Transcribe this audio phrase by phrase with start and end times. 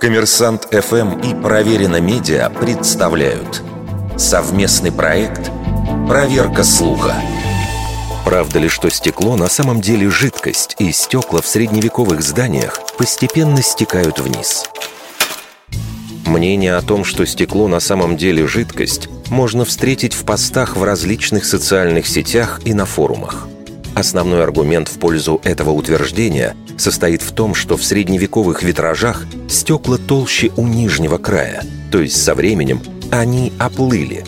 [0.00, 3.62] Коммерсант ФМ и Проверено Медиа представляют
[4.16, 5.50] совместный проект
[6.06, 7.14] «Проверка слуха».
[8.24, 14.20] Правда ли, что стекло на самом деле жидкость, и стекла в средневековых зданиях постепенно стекают
[14.20, 14.66] вниз?
[16.26, 21.44] Мнение о том, что стекло на самом деле жидкость, можно встретить в постах в различных
[21.44, 23.48] социальных сетях и на форумах.
[23.96, 30.52] Основной аргумент в пользу этого утверждения состоит в том, что в средневековых витражах стекла толще
[30.58, 34.22] у нижнего края, то есть со временем они оплыли.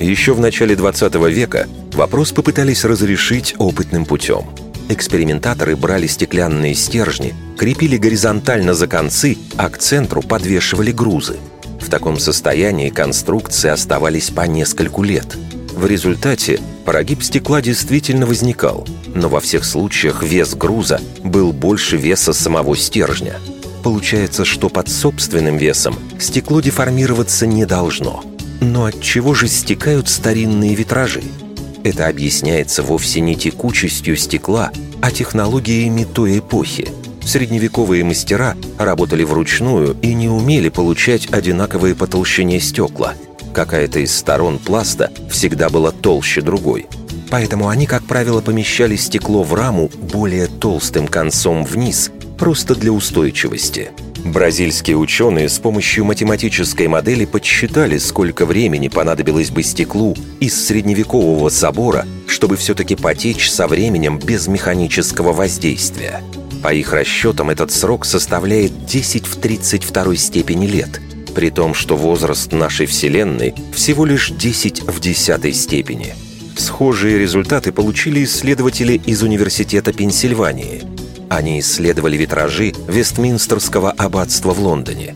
[0.00, 4.46] Еще в начале 20 века вопрос попытались разрешить опытным путем.
[4.88, 11.36] Экспериментаторы брали стеклянные стержни, крепили горизонтально за концы, а к центру подвешивали грузы.
[11.80, 15.36] В таком состоянии конструкции оставались по нескольку лет.
[15.78, 22.32] В результате прогиб стекла действительно возникал, но во всех случаях вес груза был больше веса
[22.32, 23.36] самого стержня.
[23.84, 28.24] Получается, что под собственным весом стекло деформироваться не должно.
[28.60, 31.22] Но от чего же стекают старинные витражи?
[31.84, 36.88] Это объясняется вовсе не текучестью стекла, а технологиями той эпохи.
[37.24, 43.14] Средневековые мастера работали вручную и не умели получать одинаковые по толщине стекла.
[43.52, 46.86] Какая-то из сторон пласта всегда была толще другой–
[47.30, 53.90] Поэтому они, как правило, помещали стекло в раму более толстым концом вниз, просто для устойчивости.
[54.24, 62.06] Бразильские ученые с помощью математической модели подсчитали, сколько времени понадобилось бы стеклу из средневекового собора,
[62.26, 66.22] чтобы все-таки потечь со временем без механического воздействия.
[66.62, 71.00] По их расчетам этот срок составляет 10 в 32 степени лет,
[71.38, 76.14] при том, что возраст нашей Вселенной всего лишь 10 в 10 степени–
[76.58, 80.82] Схожие результаты получили исследователи из Университета Пенсильвании.
[81.30, 85.14] Они исследовали витражи Вестминстерского аббатства в Лондоне.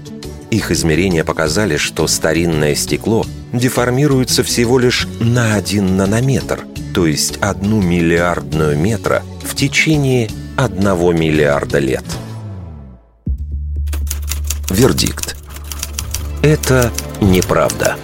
[0.52, 6.60] Их измерения показали, что старинное стекло деформируется всего лишь на один нанометр,
[6.94, 12.04] то есть одну миллиардную метра в течение одного миллиарда лет.
[14.70, 15.31] Вердикт.
[16.42, 17.96] Это неправда.